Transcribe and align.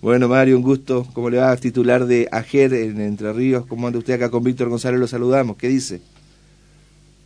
Bueno, 0.00 0.28
Mario, 0.28 0.56
un 0.56 0.62
gusto. 0.62 1.06
¿Cómo 1.12 1.28
le 1.28 1.38
va? 1.38 1.54
Titular 1.56 2.06
de 2.06 2.26
AGER 2.32 2.72
en 2.72 3.00
Entre 3.02 3.32
Ríos. 3.34 3.66
¿Cómo 3.66 3.86
anda 3.86 3.98
usted 3.98 4.14
acá 4.14 4.30
con 4.30 4.42
Víctor 4.42 4.70
González? 4.70 4.98
Lo 4.98 5.06
saludamos. 5.06 5.58
¿Qué 5.58 5.68
dice? 5.68 6.00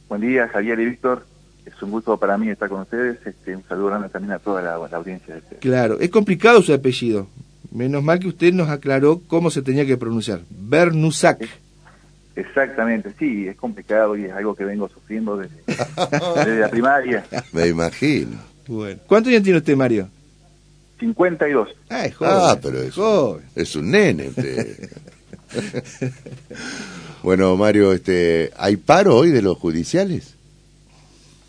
Buen 0.09 0.23
día, 0.23 0.49
Javier 0.49 0.81
y 0.81 0.87
Víctor. 0.87 1.25
Es 1.65 1.81
un 1.83 1.93
gusto 1.93 2.17
para 2.19 2.37
mí 2.37 2.49
estar 2.49 2.69
con 2.69 2.81
ustedes. 2.81 3.25
Este, 3.25 3.55
un 3.55 3.63
saludo 3.69 3.87
grande 3.87 4.09
también 4.09 4.33
a 4.33 4.39
toda 4.41 4.61
la, 4.61 4.75
audiencia. 4.75 5.35
De 5.35 5.41
ustedes. 5.41 5.61
Claro, 5.61 6.01
es 6.01 6.11
complicado 6.11 6.63
su 6.63 6.73
apellido. 6.73 7.29
Menos 7.71 8.03
mal 8.03 8.19
que 8.19 8.29
usted 8.29 8.53
nos 8.53 8.69
aclaró 8.69 9.21
cómo 9.29 9.51
se 9.51 9.63
tenía 9.63 9.87
que 9.87 9.97
pronunciar. 9.97 10.41
Bernusak. 10.51 11.49
Exactamente, 12.35 13.13
sí, 13.17 13.47
es 13.47 13.57
complicado 13.57 14.17
y 14.17 14.25
es 14.25 14.33
algo 14.33 14.57
que 14.57 14.65
vengo 14.65 14.89
sufriendo 14.89 15.37
desde, 15.37 15.55
desde 16.37 16.59
la 16.59 16.69
primaria. 16.69 17.25
Me 17.53 17.69
imagino. 17.69 18.39
Bueno. 18.67 19.01
¿Cuántos 19.07 19.31
años 19.31 19.45
tiene 19.45 19.59
usted, 19.59 19.77
Mario? 19.77 20.09
52. 20.99 21.69
Ah, 21.91 22.07
es 22.07 22.15
joven. 22.15 22.33
Ah, 22.35 22.59
pero 22.61 22.83
es, 22.83 22.95
joven. 22.95 23.45
es 23.55 23.77
un 23.77 23.91
nene 23.91 24.29
usted. 24.29 24.91
bueno, 27.23 27.57
Mario, 27.57 27.93
este, 27.93 28.53
¿hay 28.57 28.77
paro 28.77 29.17
hoy 29.17 29.31
de 29.31 29.43
los 29.43 29.59
judiciales? 29.59 30.35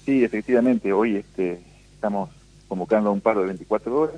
Sí, 0.06 0.24
efectivamente, 0.24 0.94
hoy 0.94 1.18
este, 1.18 1.60
estamos 1.94 2.30
convocando 2.68 3.10
a 3.10 3.14
un 3.14 3.22
paro 3.22 3.42
de 3.42 3.48
24 3.48 4.00
horas. 4.00 4.16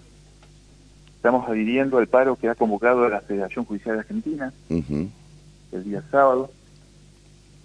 Estamos 1.16 1.48
adhiriendo 1.50 1.98
al 1.98 2.08
paro 2.08 2.36
que 2.36 2.48
ha 2.48 2.56
convocado 2.56 3.08
la 3.10 3.22
Federación 3.22 3.66
Judicial 3.66 3.96
de 3.96 4.02
Argentina 4.02 4.54
el 4.70 5.84
día 5.84 6.04
sábado. 6.12 6.52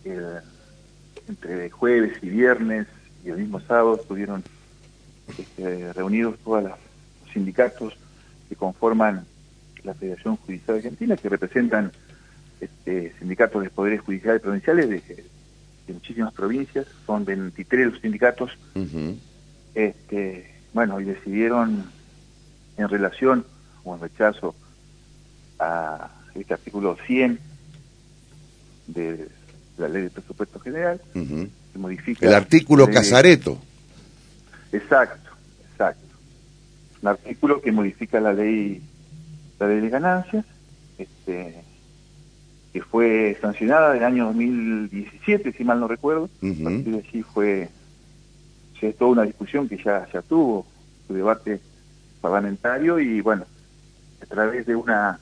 entre 0.04 1.70
jueves 1.70 2.18
y 2.22 2.28
viernes 2.28 2.86
y 3.24 3.30
el 3.30 3.38
mismo 3.38 3.60
sábado 3.60 3.96
estuvieron 4.00 4.42
este, 5.38 5.92
reunidos 5.92 6.36
todos 6.44 6.64
los 6.64 6.72
sindicatos 7.32 7.96
que 8.48 8.56
conforman 8.56 9.24
la 9.84 9.94
Federación 9.94 10.36
Judicial 10.36 10.76
Argentina, 10.76 11.16
que 11.16 11.28
representan 11.28 11.92
este, 12.60 13.12
sindicatos 13.18 13.62
de 13.62 13.70
poderes 13.70 14.00
judiciales 14.00 14.40
provinciales 14.40 14.88
de, 14.88 15.24
muchísimas 15.92 16.32
provincias, 16.32 16.86
son 17.04 17.24
23 17.24 17.92
los 17.92 18.00
sindicatos. 18.00 18.56
este, 19.74 20.54
bueno, 20.72 21.00
y 21.00 21.04
decidieron 21.04 21.84
en 22.78 22.88
relación 22.88 23.44
o 23.84 23.94
en 23.94 24.00
rechazo 24.00 24.54
a 25.58 26.10
este 26.34 26.54
artículo 26.54 26.96
100 27.06 27.38
de 28.86 29.28
la 29.76 29.88
ley 29.88 30.04
de 30.04 30.10
presupuesto 30.10 30.58
general, 30.60 31.00
que 31.12 31.78
modifica... 31.78 32.26
El 32.26 32.34
artículo 32.34 32.88
Casareto. 32.88 33.58
Exacto, 34.72 35.16
exacto. 35.16 35.31
Un 37.02 37.08
artículo 37.08 37.60
que 37.60 37.72
modifica 37.72 38.20
la 38.20 38.32
ley, 38.32 38.80
la 39.58 39.66
ley 39.68 39.80
de 39.80 39.88
ganancias, 39.88 40.44
este, 40.98 41.62
que 42.72 42.82
fue 42.82 43.36
sancionada 43.40 43.90
en 43.92 43.98
el 43.98 44.04
año 44.04 44.26
2017, 44.26 45.52
si 45.52 45.64
mal 45.64 45.80
no 45.80 45.88
recuerdo. 45.88 46.30
Uh 46.40 46.68
A 46.68 47.24
fue, 47.34 47.68
se 48.80 48.92
toda 48.92 49.10
una 49.10 49.22
discusión 49.24 49.68
que 49.68 49.76
ya, 49.82 50.08
ya 50.12 50.22
tuvo 50.22 50.66
su 51.06 51.14
debate 51.14 51.60
parlamentario 52.20 52.98
y 52.98 53.20
bueno, 53.20 53.44
a 54.22 54.26
través 54.26 54.64
de 54.66 54.76
una 54.76 55.18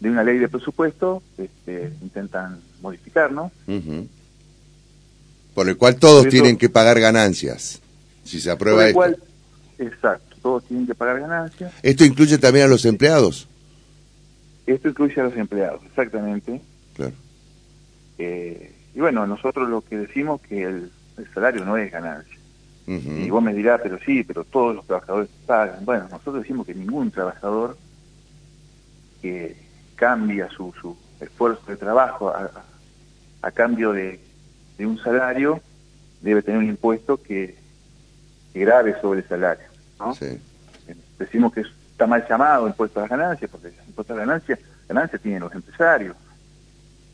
de 0.00 0.10
una 0.10 0.24
ley 0.24 0.38
de 0.38 0.48
presupuesto 0.48 1.22
este, 1.36 1.92
intentan 2.00 2.60
modificar, 2.80 3.30
¿no? 3.30 3.52
Por 5.54 5.68
el 5.68 5.76
cual 5.76 5.96
todos 5.96 6.26
tienen 6.28 6.56
que 6.56 6.70
pagar 6.70 6.98
ganancias, 7.00 7.80
si 8.24 8.40
se 8.40 8.50
aprueba 8.50 8.86
esto. 8.86 8.94
Cual, 8.94 9.22
exacto, 9.78 10.29
todos 10.42 10.64
tienen 10.64 10.86
que 10.86 10.94
pagar 10.94 11.20
ganancias. 11.20 11.72
¿Esto 11.82 12.04
incluye 12.04 12.38
también 12.38 12.66
a 12.66 12.68
los 12.68 12.84
empleados? 12.84 13.48
Esto 14.66 14.88
incluye 14.88 15.20
a 15.20 15.24
los 15.24 15.36
empleados, 15.36 15.82
exactamente. 15.84 16.60
Claro. 16.94 17.12
Eh, 18.18 18.74
y 18.94 19.00
bueno, 19.00 19.26
nosotros 19.26 19.68
lo 19.68 19.82
que 19.82 19.98
decimos 19.98 20.40
que 20.42 20.62
el, 20.64 20.90
salario 21.34 21.64
no 21.64 21.76
es 21.76 21.90
ganancia. 21.90 22.36
Y 22.86 23.30
vos 23.30 23.40
me 23.40 23.54
dirás, 23.54 23.80
pero 23.84 24.00
sí, 24.04 24.24
pero 24.24 24.42
todos 24.42 24.74
los 24.74 24.84
trabajadores 24.84 25.28
pagan. 25.46 25.84
Bueno, 25.84 26.08
nosotros 26.10 26.42
decimos 26.42 26.66
que 26.66 26.74
ningún 26.74 27.12
trabajador 27.12 27.76
que 29.22 29.54
cambia 29.94 30.48
su, 30.48 30.72
su 30.80 30.96
esfuerzo 31.20 31.62
de 31.68 31.76
trabajo 31.76 32.30
a, 32.30 33.50
cambio 33.52 33.92
de, 33.92 34.18
un 34.78 34.98
salario, 34.98 35.60
debe 36.22 36.42
tener 36.42 36.58
un 36.58 36.68
impuesto 36.68 37.22
que, 37.22 37.58
grave 38.54 38.96
sobre 39.00 39.20
el 39.20 39.28
salario. 39.28 39.69
¿No? 40.00 40.14
Decimos 41.18 41.52
que 41.52 41.60
está 41.60 42.06
mal 42.06 42.26
llamado 42.28 42.66
impuesto 42.66 42.98
a 42.98 43.02
las 43.02 43.10
ganancias, 43.10 43.50
porque 43.50 43.68
el 43.68 43.74
impuesto 43.86 44.14
a 44.14 44.16
las 44.16 44.26
ganancias, 44.26 44.58
ganancias 44.88 45.22
tienen 45.22 45.40
los 45.40 45.54
empresarios, 45.54 46.16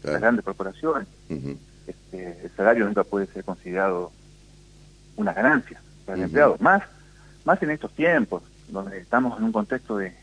las 0.04 0.20
grandes 0.20 0.44
corporaciones. 0.44 1.08
este, 1.28 2.40
el 2.44 2.50
salario 2.56 2.86
nunca 2.86 3.04
puede 3.04 3.26
ser 3.26 3.44
considerado 3.44 4.12
una 5.16 5.32
ganancia 5.32 5.80
para 6.04 6.18
el 6.18 6.24
empleado, 6.24 6.56
más, 6.60 6.82
más 7.44 7.60
en 7.62 7.70
estos 7.70 7.92
tiempos, 7.92 8.42
donde 8.68 8.98
estamos 8.98 9.36
en 9.38 9.44
un 9.44 9.52
contexto 9.52 9.98
de, 9.98 10.14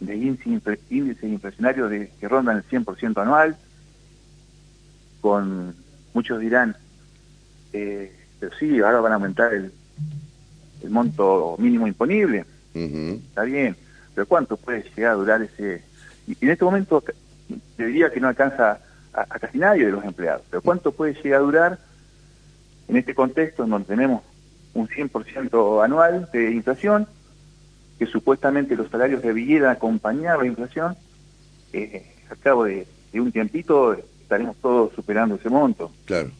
de 0.00 0.16
índices 0.16 0.78
índice 0.90 1.28
inflacionarios 1.28 1.90
de, 1.90 2.10
que 2.18 2.28
rondan 2.28 2.56
el 2.56 2.64
100% 2.68 3.20
anual, 3.20 3.56
con 5.20 5.74
muchos 6.14 6.40
dirán, 6.40 6.76
eh, 7.72 8.14
pero 8.40 8.56
sí, 8.58 8.80
ahora 8.80 9.00
van 9.00 9.12
a 9.12 9.14
aumentar 9.16 9.52
el, 9.52 9.72
el 10.82 10.90
monto 10.90 11.56
mínimo 11.58 11.86
imponible, 11.86 12.44
está 12.74 13.42
bien, 13.42 13.76
pero 14.14 14.26
¿cuánto 14.26 14.56
puede 14.56 14.84
llegar 14.94 15.12
a 15.12 15.16
durar 15.16 15.42
ese? 15.42 15.82
Y 16.26 16.36
en 16.40 16.50
este 16.50 16.64
momento 16.64 17.02
te 17.76 17.86
diría 17.86 18.10
que 18.10 18.20
no 18.20 18.28
alcanza 18.28 18.80
a, 19.12 19.20
a, 19.20 19.38
casi 19.38 19.58
nadie 19.58 19.86
de 19.86 19.92
los 19.92 20.04
empleados, 20.04 20.42
pero 20.50 20.62
¿cuánto 20.62 20.92
puede 20.92 21.14
llegar 21.14 21.40
a 21.40 21.44
durar 21.44 21.78
en 22.88 22.96
este 22.96 23.14
contexto 23.14 23.64
en 23.64 23.70
donde 23.70 23.88
tenemos 23.88 24.22
un 24.74 24.88
100% 24.88 25.84
anual 25.84 26.28
de 26.32 26.52
inflación 26.52 27.08
que 27.98 28.06
supuestamente 28.06 28.76
los 28.76 28.90
salarios 28.90 29.22
debieran 29.22 29.70
acompañar 29.70 30.38
la 30.38 30.46
inflación, 30.46 30.96
eh, 31.72 32.14
al 32.30 32.38
cabo 32.38 32.64
de, 32.64 32.86
un 33.14 33.32
tiempito 33.32 33.94
estaremos 33.94 34.56
todos 34.58 34.92
superando 34.94 35.36
ese 35.36 35.48
monto. 35.48 35.90
Claro. 36.04 36.30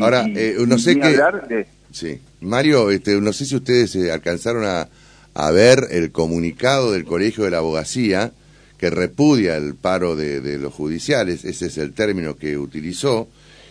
Ahora, 0.00 0.24
eh, 0.28 0.56
no 0.66 0.78
sé 0.78 0.98
qué... 0.98 1.66
Sí. 1.92 2.20
Mario, 2.40 2.90
este, 2.90 3.20
no 3.20 3.32
sé 3.32 3.44
si 3.44 3.56
ustedes 3.56 3.94
eh, 3.96 4.12
alcanzaron 4.12 4.64
a, 4.64 4.88
ver 5.50 5.88
el 5.90 6.12
comunicado 6.12 6.92
del 6.92 7.04
Colegio 7.04 7.44
de 7.44 7.50
la 7.50 7.58
Abogacía 7.58 8.32
que 8.78 8.90
repudia 8.90 9.56
el 9.56 9.74
paro 9.74 10.14
de, 10.14 10.58
los 10.58 10.72
judiciales, 10.72 11.44
ese 11.44 11.66
es 11.66 11.78
el 11.78 11.92
término 11.92 12.36
que 12.36 12.56
utilizó, 12.58 13.28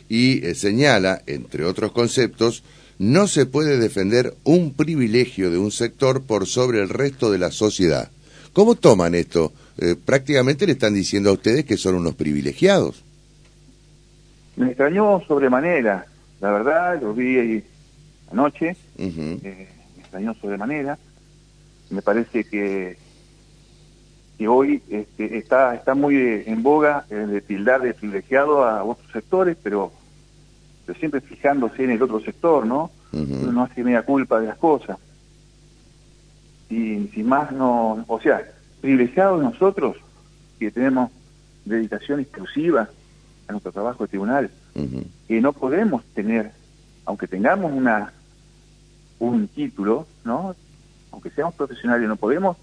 y 0.09 0.41
señala, 0.55 1.21
entre 1.25 1.65
otros 1.65 1.91
conceptos, 1.91 2.63
no 2.99 3.27
se 3.27 3.45
puede 3.45 3.77
defender 3.77 4.35
un 4.43 4.73
privilegio 4.73 5.51
de 5.51 5.57
un 5.57 5.71
sector 5.71 6.23
por 6.23 6.47
sobre 6.47 6.81
el 6.81 6.89
resto 6.89 7.31
de 7.31 7.37
la 7.37 7.51
sociedad. 7.51 8.09
¿Cómo 8.53 8.75
toman 8.75 9.15
esto? 9.15 9.51
Eh, 9.77 9.95
prácticamente 10.03 10.65
le 10.67 10.73
están 10.73 10.93
diciendo 10.93 11.31
a 11.31 11.33
ustedes 11.33 11.65
que 11.65 11.77
son 11.77 11.95
unos 11.95 12.15
privilegiados. 12.15 13.03
Me 14.55 14.67
extrañó 14.67 15.21
sobremanera, 15.27 16.05
la 16.39 16.51
verdad, 16.51 17.01
lo 17.01 17.13
vi 17.13 17.63
anoche, 18.33 18.75
eh, 18.97 19.69
me 19.95 20.01
extrañó 20.01 20.33
sobremanera. 20.35 20.97
Me 21.89 22.01
parece 22.01 22.43
que, 22.43 22.97
que 24.37 24.47
hoy 24.47 24.81
este, 24.89 25.37
está, 25.37 25.75
está 25.75 25.95
muy 25.95 26.43
en 26.45 26.63
boga 26.63 27.05
el 27.09 27.31
de 27.31 27.41
tildar 27.41 27.81
de 27.81 27.93
privilegiado 27.93 28.65
a 28.65 28.83
otros 28.83 29.11
sectores, 29.11 29.55
pero 29.61 29.91
pero 30.85 30.99
siempre 30.99 31.21
fijándose 31.21 31.83
en 31.83 31.91
el 31.91 32.01
otro 32.01 32.19
sector, 32.19 32.65
¿no? 32.65 32.91
No 33.13 33.63
hace 33.63 33.83
media 33.83 34.03
culpa 34.03 34.41
de 34.41 34.47
las 34.47 34.57
cosas. 34.57 34.97
Y 36.69 37.07
sin 37.13 37.27
más 37.27 37.51
no, 37.51 38.03
o 38.07 38.19
sea, 38.19 38.41
privilegiados 38.81 39.41
nosotros, 39.41 39.97
que 40.59 40.71
tenemos 40.71 41.09
dedicación 41.63 42.19
exclusiva 42.19 42.89
a 43.47 43.51
nuestro 43.51 43.71
trabajo 43.71 44.03
de 44.03 44.09
tribunal, 44.09 44.51
que 45.27 45.39
no 45.39 45.53
podemos 45.53 46.03
tener, 46.15 46.51
aunque 47.05 47.27
tengamos 47.27 47.71
una 47.71 48.11
un 49.19 49.47
título, 49.47 50.07
¿no? 50.23 50.55
Aunque 51.11 51.29
seamos 51.31 51.55
profesionales, 51.55 52.07
no 52.07 52.15
podemos 52.15 52.57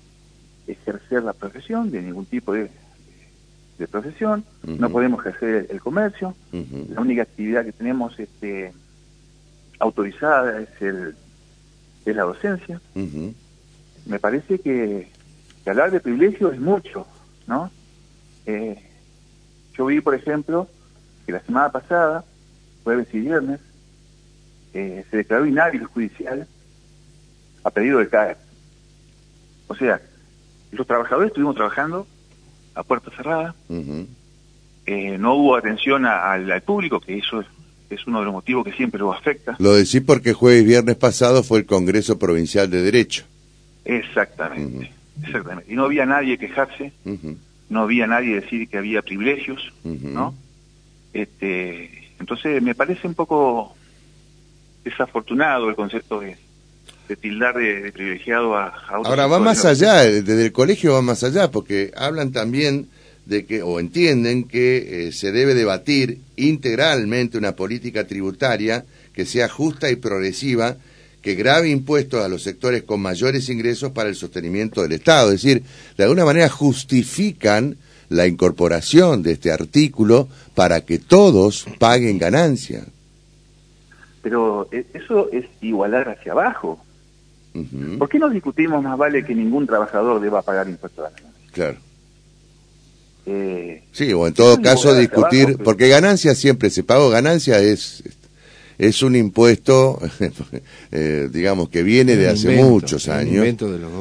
ejercer 0.66 1.22
la 1.22 1.32
profesión 1.32 1.90
de 1.90 2.02
ningún 2.02 2.26
tipo 2.26 2.52
de, 2.52 2.70
de 3.78 3.88
profesión, 3.88 4.44
no 4.62 4.90
podemos 4.90 5.24
ejercer 5.24 5.66
el 5.70 5.80
comercio, 5.80 6.34
la 6.52 7.00
única 7.00 7.22
actividad 7.22 7.64
que 7.64 7.72
tenemos 7.72 8.18
este, 8.20 8.72
autorizada 9.78 10.60
es, 10.60 10.68
el, 10.82 11.14
es 12.04 12.16
la 12.16 12.24
docencia. 12.24 12.80
Me 14.06 14.18
parece 14.18 14.58
que, 14.58 15.08
hablar 15.66 15.90
de 15.90 16.00
privilegio 16.00 16.52
es 16.52 16.60
mucho, 16.60 17.06
¿no? 17.46 17.70
Eh, 18.44 18.76
yo 19.76 19.86
vi, 19.86 20.00
por 20.00 20.14
ejemplo, 20.14 20.68
que 21.24 21.32
la 21.32 21.40
semana 21.40 21.72
pasada, 21.72 22.24
jueves 22.84 23.08
y 23.14 23.20
viernes, 23.20 23.60
eh, 24.74 25.04
se 25.10 25.16
declaró 25.16 25.46
inhábil 25.46 25.84
judicial 25.84 26.46
a 27.64 27.70
pedido 27.70 27.98
del 27.98 28.08
CAE. 28.08 28.36
O 29.68 29.74
sea, 29.74 30.00
los 30.72 30.86
trabajadores 30.86 31.28
estuvimos 31.28 31.54
trabajando 31.54 32.06
a 32.74 32.82
puerta 32.82 33.10
cerrada, 33.16 33.54
eh, 34.86 35.18
no 35.18 35.34
hubo 35.34 35.56
atención 35.56 36.06
al 36.06 36.62
público, 36.62 37.00
que 37.00 37.18
eso 37.18 37.40
es, 37.90 38.06
uno 38.06 38.20
de 38.20 38.26
los 38.26 38.34
motivos 38.34 38.64
que 38.64 38.72
siempre 38.72 39.00
lo 39.00 39.12
afecta. 39.12 39.56
Lo 39.58 39.74
decís 39.74 40.00
porque 40.00 40.32
jueves 40.32 40.62
y 40.62 40.66
viernes 40.66 40.96
pasado 40.96 41.42
fue 41.42 41.58
el 41.58 41.66
Congreso 41.66 42.18
Provincial 42.18 42.70
de 42.70 42.82
Derecho. 42.82 43.24
Exactamente, 43.84 44.92
exactamente. 45.22 45.72
Y 45.72 45.76
no 45.76 45.84
había 45.84 46.06
nadie 46.06 46.38
quejarse, 46.38 46.92
no 47.68 47.80
había 47.80 48.06
nadie 48.06 48.40
decir 48.40 48.68
que 48.68 48.78
había 48.78 49.02
privilegios, 49.02 49.72
¿no? 49.84 50.34
Este, 51.12 52.12
entonces 52.20 52.62
me 52.62 52.76
parece 52.76 53.08
un 53.08 53.14
poco 53.14 53.74
desafortunado 54.84 55.68
el 55.68 55.76
concepto 55.76 56.20
de, 56.20 56.36
de 57.08 57.16
tildar 57.16 57.56
de, 57.56 57.92
privilegiado 57.92 58.56
a, 58.56 58.68
Ahora 58.88 59.26
va 59.26 59.38
más 59.38 59.64
allá, 59.64 60.00
desde 60.02 60.46
el 60.46 60.52
colegio 60.52 60.94
va 60.94 61.02
más 61.02 61.22
allá, 61.24 61.50
porque 61.50 61.92
hablan 61.96 62.32
también 62.32 62.88
de 63.26 63.46
que, 63.46 63.62
o 63.62 63.78
entienden 63.78 64.44
que 64.44 65.08
eh, 65.08 65.12
se 65.12 65.32
debe 65.32 65.54
debatir 65.54 66.18
integralmente 66.36 67.38
una 67.38 67.52
política 67.52 68.06
tributaria 68.06 68.84
que 69.12 69.26
sea 69.26 69.48
justa 69.48 69.90
y 69.90 69.96
progresiva, 69.96 70.76
que 71.22 71.34
grave 71.34 71.68
impuestos 71.68 72.24
a 72.24 72.28
los 72.28 72.42
sectores 72.42 72.82
con 72.82 73.00
mayores 73.00 73.48
ingresos 73.48 73.92
para 73.92 74.08
el 74.08 74.16
sostenimiento 74.16 74.82
del 74.82 74.92
Estado. 74.92 75.32
Es 75.32 75.42
decir, 75.42 75.62
de 75.96 76.04
alguna 76.04 76.24
manera 76.24 76.48
justifican 76.48 77.76
la 78.08 78.26
incorporación 78.26 79.22
de 79.22 79.32
este 79.32 79.52
artículo 79.52 80.28
para 80.54 80.80
que 80.80 80.98
todos 80.98 81.66
paguen 81.78 82.18
ganancia. 82.18 82.84
Pero 84.22 84.68
eh, 84.70 84.86
eso 84.94 85.30
es 85.32 85.46
igualar 85.60 86.08
hacia 86.08 86.32
abajo. 86.32 86.84
¿Por 87.98 88.08
qué 88.08 88.18
no 88.18 88.28
discutimos 88.28 88.82
más 88.82 88.96
vale 88.96 89.24
que 89.24 89.34
ningún 89.34 89.66
trabajador 89.66 90.20
deba 90.20 90.40
pagar 90.40 90.68
impuestos 90.68 91.04
a 91.04 91.10
la 91.10 91.16
ganancia? 91.16 91.52
Claro. 91.52 91.78
Eh, 93.26 93.82
sí, 93.92 94.12
o 94.12 94.26
en 94.26 94.34
todo 94.34 94.60
caso 94.62 94.94
discutir, 94.94 95.58
porque 95.64 95.88
ganancia 95.88 96.34
siempre 96.34 96.70
se 96.70 96.84
pagó, 96.84 97.10
ganancia 97.10 97.58
es 97.58 98.04
es 98.80 99.02
un 99.02 99.14
impuesto, 99.14 100.00
eh, 100.90 101.28
digamos, 101.30 101.68
que 101.68 101.82
viene 101.82 102.16
de 102.16 102.28
hace 102.28 102.56
muchos 102.62 103.08
años. 103.08 103.46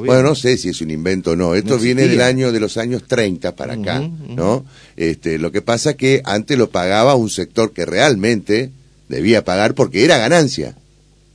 bueno, 0.05 0.23
no 0.23 0.35
sé 0.35 0.57
si 0.57 0.69
es 0.69 0.79
un 0.79 0.89
invento 0.89 1.31
o 1.31 1.35
no. 1.35 1.53
Esto 1.53 1.77
viene 1.77 2.07
del 2.07 2.21
año 2.21 2.53
de 2.53 2.61
los 2.61 2.77
años 2.77 3.03
30 3.05 3.57
para 3.57 3.73
acá, 3.73 3.99
¿no? 3.99 4.65
Este, 4.95 5.37
lo 5.37 5.51
que 5.51 5.61
pasa 5.61 5.95
que 5.95 6.21
antes 6.23 6.57
lo 6.57 6.69
pagaba 6.69 7.15
un 7.15 7.29
sector 7.29 7.73
que 7.73 7.85
realmente 7.85 8.71
debía 9.09 9.43
pagar 9.43 9.73
porque 9.73 10.05
era 10.05 10.17
ganancia, 10.17 10.75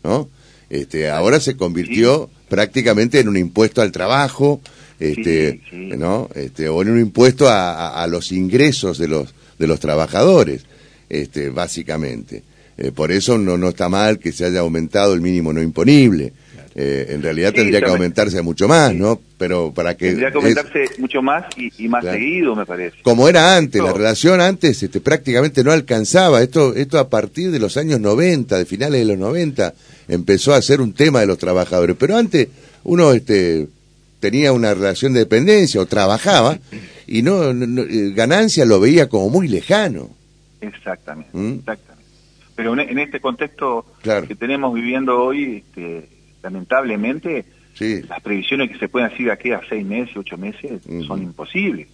¿no? 0.03 0.29
Este, 0.71 1.11
ahora 1.11 1.41
se 1.41 1.56
convirtió 1.56 2.31
prácticamente 2.49 3.21
en 3.21 3.29
un 3.29 3.37
impuesto 3.37 3.82
al 3.82 3.93
trabajo, 3.93 4.61
este, 4.99 5.61
¿no? 5.73 6.31
Este, 6.35 6.69
o 6.69 6.81
en 6.81 6.91
un 6.91 7.00
impuesto 7.00 7.49
a, 7.49 8.06
los 8.09 8.32
ingresos 8.32 8.99
de 8.99 9.09
los 9.09 9.35
de 9.59 9.67
los 9.67 9.79
trabajadores, 9.81 10.65
este, 11.09 11.50
básicamente. 11.50 12.43
Eh, 12.76 12.91
por 12.91 13.12
eso 13.12 13.38
no, 13.38 13.56
no 13.56 13.69
está 13.69 13.88
mal 13.88 14.19
que 14.19 14.32
se 14.32 14.44
haya 14.44 14.61
aumentado 14.61 15.15
el 15.15 15.21
mínimo 15.21 15.53
no 15.53 15.62
imponible. 15.62 16.32
Eh, 16.76 17.06
en 17.11 17.23
realidad 17.23 17.53
tendría 17.53 17.81
que 17.81 17.91
aumentarse 17.91 18.43
mucho 18.43 18.67
más, 18.67 18.93
¿no? 18.93 19.21
Pero 19.38 19.73
para 19.73 19.97
que... 19.97 20.06
Tendría 20.09 20.32
que 20.32 20.38
aumentarse 20.38 20.91
mucho 20.99 21.23
más 21.23 21.44
y, 21.56 21.87
más 21.87 22.05
seguido, 22.05 22.56
me 22.56 22.67
parece. 22.67 22.97
Como 23.03 23.29
era 23.29 23.56
antes, 23.56 23.81
la 23.81 23.93
relación 23.93 24.41
antes 24.41 24.82
este, 24.82 25.00
prácticamente 25.00 25.62
no 25.62 25.71
alcanzaba. 25.71 26.43
Esto, 26.43 26.75
esto 26.75 26.99
a 26.99 27.09
partir 27.09 27.53
de 27.53 27.61
los 27.61 27.76
años 27.76 28.00
90, 28.00 28.59
de 28.59 28.65
finales 28.65 29.00
de 29.00 29.06
los 29.06 29.19
90, 29.19 29.73
empezó 30.09 30.53
a 30.53 30.61
ser 30.62 30.81
un 30.81 30.93
tema 30.94 31.21
de 31.21 31.26
los 31.26 31.38
trabajadores. 31.38 31.94
Pero 31.97 32.17
antes 32.17 32.49
uno 32.82 33.12
este, 33.12 33.69
tenía 34.19 34.53
una 34.53 34.75
relación 34.75 35.12
de 35.12 35.21
dependencia 35.21 35.81
o 35.81 35.87
trabajaba 35.87 36.59
y 37.06 37.23
no, 37.23 37.50
eh, 37.50 38.12
ganancia 38.15 38.65
lo 38.65 38.81
veía 38.81 39.09
como 39.09 39.31
muy 39.31 39.47
lejano. 39.47 40.09
Exactamente, 40.61 41.31
¿Mm? 41.35 41.59
exactamente. 41.61 41.94
Pero 42.56 42.81
en 42.81 42.99
este 43.00 43.21
contexto 43.21 43.85
que 44.03 44.35
tenemos 44.37 44.73
viviendo 44.75 45.21
hoy, 45.21 45.65
este, 45.67 46.13
lamentablemente, 46.44 47.46
las 48.08 48.20
previsiones 48.20 48.70
que 48.70 48.79
se 48.79 48.88
pueden 48.88 49.11
hacer 49.11 49.26
de 49.26 49.32
aquí 49.32 49.50
a 49.50 49.61
seis 49.69 49.85
meses, 49.85 50.17
ocho 50.17 50.37
meses, 50.37 50.82
son 51.06 51.23
imposibles. 51.23 51.88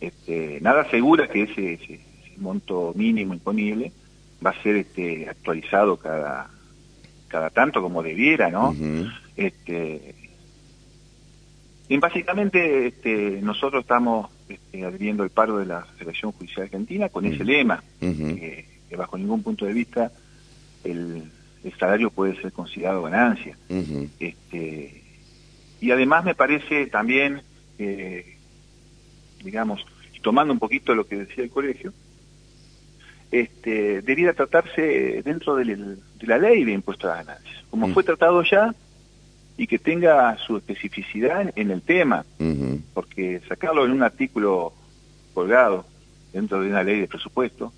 este, 0.00 0.58
nada 0.60 0.82
asegura 0.82 1.28
que 1.28 1.42
ese, 1.42 2.00
monto 2.38 2.92
mínimo 2.96 3.34
imponible 3.34 3.92
va 4.44 4.50
a 4.50 4.62
ser 4.62 4.76
este, 4.76 5.28
actualizado 5.28 5.96
cada, 5.98 6.50
cada 7.28 7.50
tanto 7.50 7.80
como 7.80 8.02
debiera, 8.02 8.50
¿no? 8.50 8.74
este, 9.36 10.14
y 11.88 11.96
básicamente 11.98 12.86
este, 12.86 13.40
nosotros 13.42 13.82
estamos 13.82 14.30
este, 14.48 14.84
adhiriendo 14.84 15.22
el 15.22 15.30
paro 15.30 15.58
de 15.58 15.66
la 15.66 15.84
Federación 15.84 16.32
Judicial 16.32 16.64
Argentina 16.64 17.10
con 17.10 17.26
ese 17.26 17.44
lema, 17.44 17.84
que 18.00 18.96
bajo 18.96 19.16
ningún 19.16 19.42
punto 19.42 19.66
de 19.66 19.72
vista 19.72 20.10
el, 20.84 21.22
salario 21.78 22.10
puede 22.10 22.40
ser 22.40 22.52
considerado 22.52 23.02
ganancia. 23.02 23.56
este, 24.18 25.02
y 25.80 25.90
además 25.90 26.24
me 26.24 26.34
parece 26.34 26.86
también, 26.86 27.42
digamos, 29.44 29.84
tomando 30.22 30.52
un 30.52 30.58
poquito 30.58 30.94
lo 30.94 31.06
que 31.06 31.16
decía 31.16 31.44
el 31.44 31.50
colegio, 31.50 31.92
este, 33.30 34.02
debiera 34.02 34.34
tratarse 34.34 35.22
dentro 35.22 35.56
de, 35.56 35.96
la 36.20 36.38
ley 36.38 36.64
de 36.64 36.72
impuestos 36.72 37.10
a 37.10 37.16
ganancias, 37.16 37.64
como 37.70 37.88
fue 37.88 38.04
tratado 38.04 38.42
ya 38.44 38.74
y 39.56 39.66
que 39.66 39.78
tenga 39.78 40.36
su 40.38 40.56
especificidad 40.56 41.52
en, 41.56 41.70
el 41.70 41.82
tema, 41.82 42.24
porque 42.94 43.40
sacarlo 43.48 43.84
en 43.84 43.92
un 43.92 44.02
artículo 44.02 44.72
colgado 45.34 45.84
dentro 46.32 46.60
de 46.60 46.68
una 46.68 46.82
ley 46.82 47.00
de 47.00 47.08
presupuesto, 47.08 47.72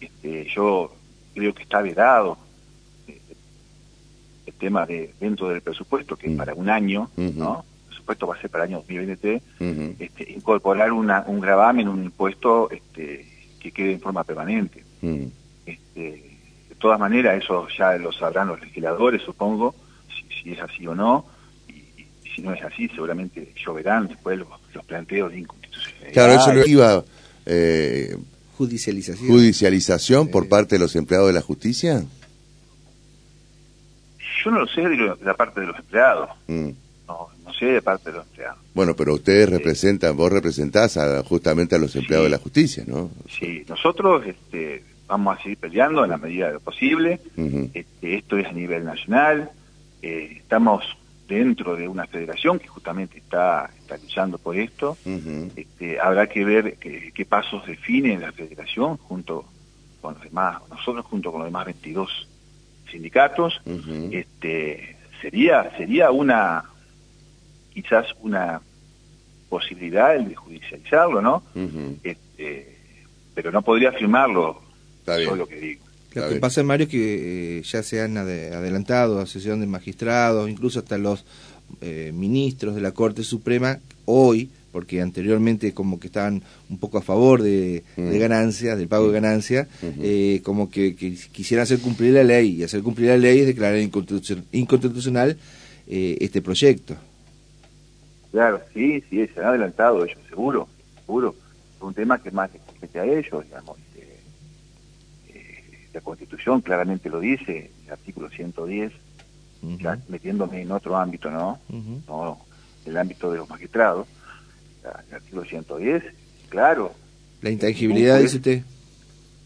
este, 0.00 0.46
yo 0.54 0.92
creo 1.34 1.54
que 1.54 1.62
está 1.62 1.80
vedado 1.80 2.36
eh, 2.36 2.38
el 2.38 2.41
tema 4.62 4.86
de 4.86 5.12
dentro 5.18 5.48
del 5.48 5.60
presupuesto, 5.60 6.14
que 6.16 6.28
es 6.28 6.34
mm. 6.34 6.36
para 6.36 6.54
un 6.54 6.70
año, 6.70 7.10
¿no? 7.16 7.64
El 7.80 7.88
presupuesto 7.88 8.28
va 8.28 8.36
a 8.36 8.40
ser 8.40 8.48
para 8.48 8.64
el 8.64 8.70
año 8.70 8.78
2023, 8.78 9.42
este, 9.98 10.32
incorporar 10.32 10.92
una, 10.92 11.24
un 11.26 11.40
gravamen, 11.40 11.88
un 11.88 12.04
impuesto 12.04 12.70
este, 12.70 13.26
que 13.58 13.72
quede 13.72 13.94
en 13.94 14.00
forma 14.00 14.22
permanente. 14.22 14.84
Mm. 15.00 15.24
Este, 15.66 16.00
de 16.68 16.74
todas 16.78 17.00
maneras, 17.00 17.42
eso 17.42 17.66
ya 17.76 17.96
lo 17.96 18.12
sabrán 18.12 18.48
los 18.48 18.60
legisladores, 18.60 19.20
supongo, 19.22 19.74
si, 20.08 20.52
es 20.52 20.60
así 20.60 20.86
o 20.86 20.94
no, 20.94 21.26
y, 21.68 22.06
si 22.32 22.40
no 22.40 22.54
es 22.54 22.62
así, 22.62 22.88
seguramente 22.88 23.52
lloverán 23.66 24.06
después 24.06 24.38
los, 24.38 24.48
planteos 24.86 25.32
de 25.32 25.40
inconstitucionalidad. 25.40 26.12
Claro, 26.12 26.32
eso 26.34 26.52
lo 26.52 26.66
iba... 26.66 27.04
Eh, 27.46 28.16
Judicialización. 28.56 29.28
¿Judicialización 29.28 30.28
por 30.28 30.48
parte 30.48 30.76
de 30.76 30.78
los 30.78 30.94
empleados 30.94 31.26
de 31.26 31.32
la 31.32 31.40
justicia? 31.40 32.04
Yo 34.44 34.50
no 34.50 34.60
lo 34.60 34.66
sé 34.66 34.82
de, 34.82 35.16
la 35.22 35.34
parte 35.34 35.60
de 35.60 35.66
los 35.66 35.78
empleados. 35.78 36.30
Mm. 36.46 36.70
No, 37.06 37.28
no 37.44 37.52
sé 37.52 37.66
de 37.66 37.82
parte 37.82 38.10
de 38.10 38.18
los 38.18 38.26
empleados. 38.26 38.58
Bueno, 38.74 38.94
pero 38.94 39.14
ustedes 39.14 39.48
representan, 39.48 40.16
vos 40.16 40.32
representás 40.32 40.98
justamente 41.26 41.76
a 41.76 41.78
los 41.78 41.94
empleados 41.96 42.26
de 42.26 42.30
la 42.30 42.38
justicia, 42.38 42.84
¿no? 42.86 43.10
Sí, 43.28 43.64
nosotros 43.68 44.24
este, 44.26 44.84
vamos 45.06 45.38
a 45.38 45.42
seguir 45.42 45.58
peleando 45.58 46.04
en 46.04 46.10
la 46.10 46.16
medida 46.16 46.46
de 46.46 46.54
lo 46.54 46.60
posible. 46.60 47.20
este, 47.74 48.14
esto 48.14 48.38
es 48.38 48.46
a 48.46 48.52
nivel 48.52 48.84
nacional. 48.84 49.50
Eh, 50.00 50.36
estamos 50.38 50.84
dentro 51.28 51.76
de 51.76 51.88
una 51.88 52.06
federación 52.06 52.58
que 52.58 52.68
justamente 52.68 53.18
está, 53.18 53.70
está 53.78 53.96
luchando 53.96 54.38
por 54.38 54.56
esto. 54.56 54.96
este, 55.56 56.00
habrá 56.00 56.26
que 56.28 56.44
ver 56.44 56.76
qué, 56.78 57.26
pasos 57.26 57.66
define 57.66 58.18
la 58.18 58.32
federación 58.32 58.96
junto 58.98 59.46
con 60.00 60.14
los 60.14 60.22
demás, 60.22 60.60
nosotros 60.68 61.06
junto 61.06 61.30
con 61.30 61.40
los 61.40 61.48
demás 61.48 61.64
22 61.66 62.28
sindicatos. 62.92 63.60
este, 64.12 64.96
sería, 65.20 65.76
sería 65.76 66.10
una, 66.10 66.64
quizás 67.72 68.06
una 68.20 68.60
posibilidad 69.48 70.14
el 70.14 70.28
de 70.28 70.34
judicializarlo, 70.34 71.20
¿no? 71.20 71.42
este, 72.02 72.76
pero 73.34 73.50
no 73.50 73.62
podría 73.62 73.90
afirmarlo, 73.90 74.62
todo 75.04 75.36
lo 75.36 75.46
que 75.46 75.56
digo. 75.56 75.84
Lo 76.14 76.28
que 76.28 76.36
pasa, 76.36 76.62
Mario, 76.62 76.84
es 76.84 76.90
que 76.90 77.58
eh, 77.58 77.62
ya 77.62 77.82
se 77.82 78.02
han 78.02 78.18
adelantado 78.18 79.18
a 79.18 79.26
sesión 79.26 79.60
de 79.60 79.66
magistrados, 79.66 80.48
incluso 80.48 80.80
hasta 80.80 80.98
los 80.98 81.24
eh, 81.80 82.12
ministros 82.14 82.74
de 82.74 82.82
la 82.82 82.92
Corte 82.92 83.24
Suprema, 83.24 83.78
hoy, 84.04 84.50
porque 84.72 85.00
anteriormente 85.00 85.74
como 85.74 86.00
que 86.00 86.08
estaban 86.08 86.42
un 86.70 86.78
poco 86.78 86.98
a 86.98 87.02
favor 87.02 87.42
de, 87.42 87.84
mm. 87.96 88.18
ganancias, 88.18 88.78
del 88.78 88.88
pago 88.88 89.04
de 89.04 89.10
mm. 89.10 89.22
ganancias, 89.22 89.68
eh, 89.82 90.40
como 90.42 90.70
que, 90.70 90.96
quisieran 90.96 91.62
hacer 91.62 91.78
cumplir 91.80 92.14
la 92.14 92.24
ley, 92.24 92.56
y 92.56 92.64
hacer 92.64 92.82
cumplir 92.82 93.08
la 93.10 93.18
ley 93.18 93.40
es 93.40 93.46
declarar 93.46 93.78
inconstitucional 93.78 95.36
este 95.86 96.40
proyecto. 96.40 96.96
Claro, 98.30 98.60
sí, 98.72 99.02
sí, 99.10 99.26
se 99.26 99.40
han 99.40 99.46
adelantado 99.46 100.04
ellos, 100.04 100.18
seguro, 100.26 100.66
seguro. 101.04 101.34
Es 101.76 101.82
un 101.82 101.92
tema 101.92 102.18
que 102.18 102.30
más 102.30 102.50
les 102.52 102.62
compete 102.62 102.98
a 102.98 103.04
ellos, 103.04 103.44
digamos 103.44 103.76
la 105.92 106.00
Constitución 106.00 106.60
claramente 106.60 107.10
lo 107.10 107.20
dice, 107.20 107.70
el 107.84 107.92
artículo 107.92 108.28
110, 108.30 108.92
ya 109.78 109.98
metiéndome 110.08 110.62
en 110.62 110.72
otro 110.72 110.96
ámbito, 110.96 111.30
¿no? 111.30 111.60
No 112.08 112.38
el 112.84 112.96
ámbito 112.96 113.30
de 113.30 113.38
los 113.38 113.48
magistrados. 113.48 114.08
El 114.84 115.14
artículo 115.14 115.44
110, 115.44 116.02
claro. 116.48 116.92
La 117.40 117.50
intangibilidad, 117.50 118.20
dice 118.20 118.36
usted. 118.36 118.62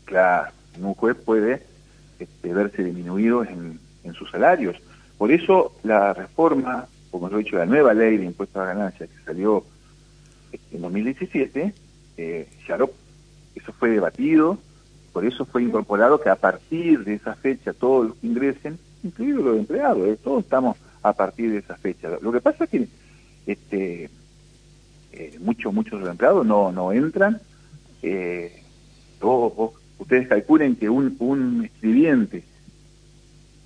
Claro, 0.05 0.51
un 0.81 0.95
juez 0.95 1.17
puede 1.17 1.63
este, 2.19 2.53
verse 2.53 2.85
disminuido 2.85 3.45
en, 3.45 3.79
en 4.05 4.15
sus 4.15 4.31
salarios. 4.31 4.77
Por 5.19 5.33
eso 5.33 5.73
la 5.83 6.13
reforma, 6.13 6.87
como 7.11 7.29
lo 7.29 7.39
he 7.39 7.45
dicho, 7.45 7.57
la 7.57 7.67
nueva 7.67 7.95
ley 7.95 8.17
de 8.19 8.27
impuestos 8.27 8.63
a 8.63 8.67
ganancias 8.67 9.09
que 9.09 9.25
salió 9.25 9.65
en 10.73 10.81
2017, 10.81 11.73
eh, 12.19 12.49
ya 12.69 12.79
eso 13.55 13.73
fue 13.73 13.91
debatido, 13.91 14.59
por 15.13 15.25
eso 15.25 15.47
fue 15.47 15.63
incorporado 15.63 16.21
que 16.21 16.29
a 16.29 16.37
partir 16.37 17.05
de 17.05 17.15
esa 17.15 17.35
fecha 17.35 17.73
todos 17.73 18.09
los 18.09 18.17
que 18.17 18.27
ingresen, 18.27 18.79
incluidos 19.03 19.45
los 19.45 19.59
empleados, 19.59 20.07
eh, 20.09 20.19
todos 20.23 20.45
estamos 20.45 20.77
a 21.03 21.13
partir 21.13 21.51
de 21.51 21.59
esa 21.59 21.77
fecha. 21.77 22.11
Lo 22.21 22.33
que 22.33 22.41
pasa 22.41 22.65
es 22.65 22.71
que 22.71 22.89
este, 23.47 24.11
eh, 25.17 25.39
muchos, 25.41 25.73
muchos 25.73 26.03
de 26.03 26.11
empleados 26.11 26.47
no, 26.47 26.71
no 26.73 26.93
entran. 26.93 27.41
Eh, 28.03 28.63
ustedes 29.99 30.29
calculen 30.29 30.77
que 30.77 30.89
un, 30.91 31.17
un 31.19 31.65
escribiente 31.65 32.45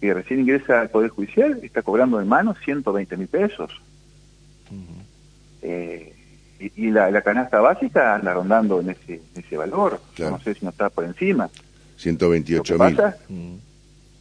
que 0.00 0.14
recién 0.14 0.40
ingresa 0.40 0.80
al 0.80 0.90
Poder 0.90 1.10
Judicial 1.10 1.58
está 1.62 1.82
cobrando 1.82 2.20
en 2.20 2.28
mano 2.28 2.54
120 2.64 3.16
mil 3.16 3.28
pesos. 3.28 3.82
eh, 5.62 6.14
y, 6.76 6.90
la, 6.90 7.10
la, 7.10 7.22
canasta 7.22 7.58
básica 7.60 8.14
anda 8.14 8.34
rondando 8.34 8.80
en 8.80 8.90
ese, 8.90 9.22
ese 9.34 9.56
valor. 9.56 10.00
No 10.18 10.38
sé 10.40 10.54
si 10.54 10.64
no 10.64 10.70
está 10.70 10.90
por 10.90 11.04
encima. 11.04 11.48
128 11.96 12.78
mil. 12.78 12.96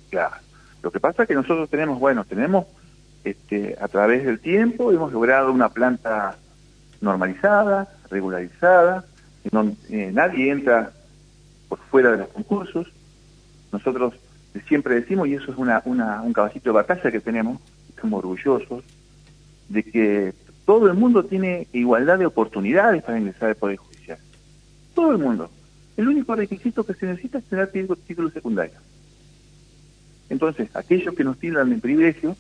Claro. 0.10 0.36
Lo 0.82 0.90
que 0.92 1.00
pasa 1.00 1.24
es 1.24 1.28
que 1.28 1.36
nosotros 1.36 1.70
tenemos, 1.70 2.00
bueno, 2.00 2.24
tenemos 2.24 2.66
este, 3.26 3.76
a 3.80 3.90
través 3.90 4.26
del 4.26 4.40
tiempo, 4.40 4.94
hemos 4.94 5.12
logrado 5.12 5.52
una 5.52 5.70
planta 5.70 6.38
normalizada, 7.02 7.88
regularizada, 8.10 9.06
eh, 9.90 10.12
nadie 10.14 10.52
entra 10.52 10.92
por 11.68 11.80
fuera 11.80 12.12
de 12.12 12.18
los 12.18 12.28
concursos. 12.30 12.88
Nosotros 13.72 14.14
siempre 14.68 14.96
decimos, 14.96 15.28
y 15.28 15.36
eso 15.36 15.52
es 15.52 15.58
una, 15.58 15.82
una, 15.86 16.22
un 16.22 16.34
caballito 16.34 16.70
de 16.70 16.74
batalla 16.74 17.12
que 17.12 17.20
tenemos, 17.20 17.60
estamos 17.90 18.20
orgullosos, 18.20 18.84
de 19.70 19.84
que 19.84 20.34
todo 20.66 20.88
el 20.88 20.96
mundo 20.96 21.26
tiene 21.26 21.68
igualdad 21.74 22.20
de 22.20 22.26
oportunidades 22.26 23.04
para 23.04 23.20
ingresar 23.20 23.50
al 23.50 23.56
Poder 23.56 23.78
Judicial. 23.78 24.20
Todo 24.94 25.12
el 25.12 25.18
mundo. 25.18 25.50
El 25.98 26.08
único 26.08 26.36
requisito 26.36 26.86
que 26.86 26.94
se 26.94 27.06
necesita 27.06 27.40
es 27.40 27.46
tener 27.46 27.72
título, 27.72 28.30
secundario. 28.32 28.78
Entonces, 30.30 30.70
aquellos 30.76 31.16
que 31.16 31.24
nos 31.24 31.38
tildan 31.40 31.70
de 31.70 31.78
privilegio, 31.78 32.36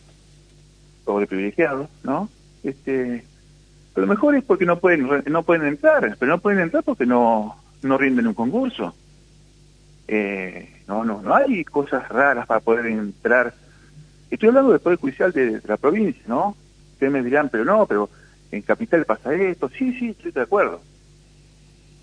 de 1.08 1.26
privilegiados, 1.28 1.90
¿no? 2.04 2.30
Este, 2.64 3.26
a 4.00 4.02
lo 4.02 4.08
mejor 4.08 4.36
es 4.36 4.44
porque 4.44 4.66
no 4.66 4.80
pueden, 4.80 5.24
no 5.26 5.44
pueden 5.44 5.66
entrar, 5.66 6.16
pero 6.18 6.32
no 6.32 6.40
pueden 6.40 6.62
entrar 6.62 6.84
porque 6.84 7.06
no, 7.06 7.56
no 7.82 7.98
rinden 7.98 8.28
un 8.28 8.34
concurso. 8.34 8.96
Eh, 10.08 10.84
no, 10.88 11.04
no, 11.04 11.22
no 11.22 11.36
hay 11.36 11.64
cosas 11.66 12.08
raras 12.08 12.48
para 12.48 12.62
poder 12.62 12.88
entrar. 12.88 13.54
Estoy 14.32 14.50
hablando 14.50 14.72
del 14.72 14.80
Poder 14.80 15.00
Judicial 15.00 15.32
de 15.34 15.62
la 15.66 15.78
provincia, 15.78 16.24
¿no? 16.28 16.56
Ustedes 16.94 17.12
me 17.12 17.22
dirán, 17.22 17.50
pero 17.50 17.66
no, 17.66 17.86
pero 17.86 18.10
en 18.52 18.62
Capital 18.62 19.06
pasa 19.06 19.34
esto. 19.34 19.70
Sí, 19.70 19.94
sí, 20.00 20.10
estoy 20.10 20.32
de 20.32 20.42
acuerdo. 20.42 20.82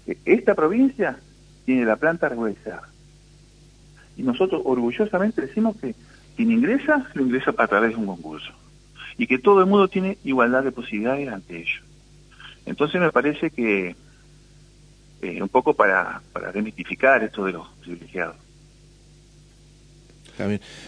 E, 0.07 0.19
esta 0.25 0.55
provincia 0.55 1.19
tiene 1.65 1.87
la 1.87 1.97
planta 1.97 2.29
regularizada. 2.29 2.89
Y 4.19 4.23
nosotros 4.23 4.63
orgullosamente 4.65 5.41
decimos 5.41 5.77
que 5.77 5.95
quien 6.37 6.51
ingresa, 6.51 7.09
lo 7.15 7.23
ingresa 7.23 7.55
a 7.57 7.67
través 7.67 7.91
de 7.91 7.97
un 7.97 8.07
concurso. 8.07 8.53
Y 9.19 9.27
que 9.27 9.39
todo 9.39 9.61
el 9.61 9.67
mundo 9.67 9.89
tiene 9.89 10.19
igualdad 10.25 10.63
de 10.63 10.73
posibilidades 10.73 11.29
ante 11.33 11.61
ello. 11.63 11.86
Entonces 12.67 13.01
me 13.01 13.11
parece 13.13 13.51
que 13.51 13.95
eh, 15.23 15.43
un 15.43 15.49
poco 15.49 15.75
para, 15.75 16.21
para 16.33 16.53
demitificar 16.53 17.23
esto 17.23 17.45
de 17.45 17.53
los 17.53 17.67
privilegiados. 17.81 18.37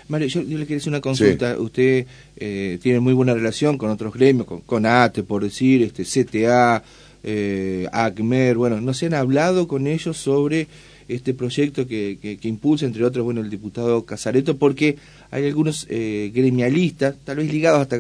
Mario, 0.09 0.29
yo, 0.29 0.43
le 0.43 0.65
quería 0.65 0.77
hacer 0.77 0.91
una 0.91 1.01
consulta. 1.01 1.59
Usted 1.59 2.07
eh, 2.37 2.79
tiene 2.83 3.01
muy 3.01 3.15
buena 3.15 3.35
relación 3.35 3.79
con 3.79 3.91
otros 3.91 4.13
gremios, 4.13 4.47
con, 4.67 4.87
ATE, 4.87 5.23
por 5.23 5.43
decir, 5.43 5.83
este 5.83 6.05
CTA, 6.05 6.83
eh, 7.23 7.89
ACMER. 7.91 8.57
Bueno, 8.57 8.81
¿no 8.81 8.93
se 8.93 9.07
han 9.07 9.15
hablado 9.15 9.67
con 9.67 9.87
ellos 9.87 10.17
sobre 10.19 10.67
este 11.09 11.35
proyecto 11.35 11.87
que, 11.87 12.19
que, 12.21 12.49
impulsa, 12.49 12.87
entre 12.87 13.05
otros, 13.05 13.25
bueno, 13.25 13.41
el 13.41 13.51
diputado 13.51 14.05
Casareto? 14.05 14.57
Porque 14.57 14.97
hay 15.31 15.47
algunos 15.47 15.87
eh, 15.89 16.31
gremialistas, 16.35 17.17
tal 17.25 17.39
vez 17.39 17.53
ligados 17.53 17.81
hasta 17.81 17.99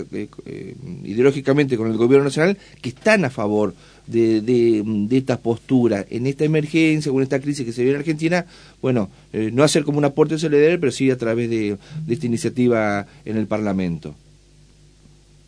ideológicamente 1.05 1.77
con 1.77 1.91
el 1.91 1.97
gobierno 1.97 2.25
nacional, 2.25 2.57
que 2.81 2.91
están 2.91 3.25
a 3.25 3.31
favor 3.31 3.75
de, 4.09 4.41
de, 4.41 5.17
esta 5.17 5.37
postura 5.37 6.05
en 6.09 6.27
esta 6.27 6.45
emergencia, 6.45 7.13
con 7.13 7.23
esta 7.23 7.41
crisis 7.41 7.65
que 7.65 7.73
se 7.73 7.83
vive 7.83 7.95
en 7.95 8.01
Argentina, 8.01 8.47
bueno, 8.81 9.11
eh, 9.33 9.51
no 9.53 9.63
hacer 9.63 9.85
como 9.85 9.99
un 9.99 10.05
aporte 10.05 10.39
solidario, 10.39 10.81
pero 10.81 10.93
sí 10.93 11.11
a 11.11 11.19
través 11.19 11.51
de, 11.51 11.77
esta 12.09 12.27
iniciativa 12.27 13.07
en 13.25 13.37
el 13.37 13.47
Parlamento. 13.47 14.15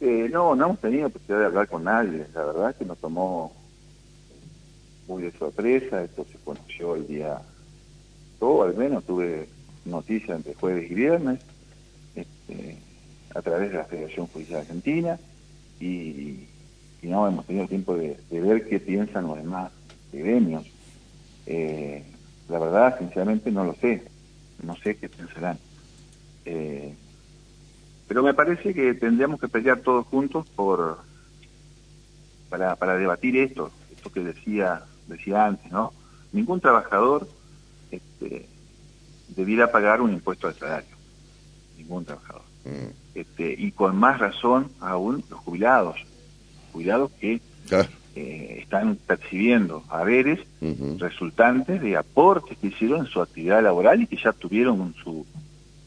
Eh, 0.01 0.29
no, 0.31 0.55
no 0.55 0.67
hemos 0.67 0.79
tenido 0.81 1.11
posibilidad 1.11 1.41
de 1.41 1.47
hablar 1.47 1.69
con 1.69 1.85
nadie, 1.85 2.27
la 2.35 2.45
verdad 2.45 2.75
que 2.77 2.85
nos 2.85 2.99
tomó 2.99 3.53
muy 5.11 5.25
de 5.25 5.33
sorpresa, 5.33 6.05
esto 6.05 6.25
se 6.31 6.39
conoció 6.39 6.95
el 6.95 7.07
día, 7.09 7.43
todo 8.39 8.63
al 8.63 8.77
menos 8.77 9.05
tuve 9.05 9.49
noticias 9.85 10.37
entre 10.37 10.55
jueves 10.55 10.89
y 10.89 10.95
viernes, 10.95 11.41
este, 12.15 12.79
a 13.35 13.43
través 13.43 13.73
de 13.73 13.79
la 13.79 13.85
Federación 13.85 14.29
Judicial 14.29 14.61
Argentina, 14.61 15.19
y 15.81 16.47
no 17.03 17.27
hemos 17.27 17.45
tenido 17.47 17.67
tiempo 17.67 17.97
de, 17.97 18.17
ver 18.31 18.69
qué 18.69 18.79
piensan 18.79 19.27
los 19.27 19.37
demás 19.37 19.73
gremios. 20.13 20.65
Eh, 21.47 22.05
la 22.49 22.59
verdad, 22.59 22.99
sinceramente, 22.99 23.51
no 23.51 23.65
lo 23.65 23.75
sé. 23.75 24.03
No 24.63 24.77
sé 24.77 24.97
qué 24.97 25.09
pensarán. 25.09 25.59
Eh, 26.45 26.95
pero 28.07 28.23
me 28.23 28.35
parece 28.35 28.75
que 28.75 28.95
tendríamos 28.95 29.41
que 29.41 29.49
pelear 29.49 29.81
todos 29.81 30.07
juntos 30.07 30.47
por 30.55 30.99
para, 32.51 32.77
para 32.77 32.97
debatir 32.97 33.37
esto, 33.37 33.71
esto 33.93 34.13
que 34.13 34.21
decía 34.21 34.83
decía 35.17 35.47
antes, 35.47 35.71
¿no? 35.71 35.93
Ningún 36.33 36.61
trabajador 36.61 37.29
este, 37.91 38.47
debiera 39.29 39.71
pagar 39.71 40.01
un 40.01 40.13
impuesto 40.13 40.49
al 40.49 40.55
salario. 40.55 40.97
Ningún 41.77 42.05
trabajador. 42.05 42.43
Mm. 42.65 42.93
Este, 43.15 43.55
y 43.59 43.73
con 43.73 43.97
más 43.97 44.19
razón 44.19 44.71
aún 44.81 45.25
los 45.29 45.41
jubilados 45.41 45.97
cuidados 46.73 47.11
que 47.21 47.41
eh, 48.17 48.59
están 48.63 48.97
percibiendo 49.07 49.85
haberes 49.89 50.41
resultantes 50.99 51.81
de 51.81 51.97
aportes 51.97 52.57
que 52.59 52.69
hicieron 52.69 53.01
en 53.01 53.07
su 53.07 53.21
actividad 53.21 53.63
laboral 53.63 54.03
y 54.03 54.07
que 54.07 54.17
ya 54.17 54.33
tuvieron 54.33 54.95
su, 55.03 55.27